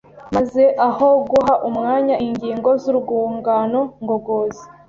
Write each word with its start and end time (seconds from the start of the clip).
maze 0.35 0.63
aho 0.87 1.07
guha 1.31 1.53
umwanya 1.69 2.15
ingingo 2.27 2.69
z’urwungano 2.81 3.81
ngogozi 4.03 4.63